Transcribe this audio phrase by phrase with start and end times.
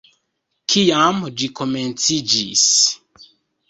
[0.73, 2.69] Kiam ĝi komenciĝis?